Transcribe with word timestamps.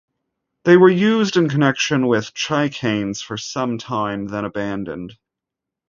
They 0.63 0.77
were 0.77 0.89
used 0.89 1.37
in 1.37 1.47
connection 1.47 2.07
with 2.07 2.33
chicanes 2.33 3.21
for 3.23 3.37
some 3.37 3.77
time, 3.77 4.29
then 4.29 4.45
abandoned. 4.45 5.15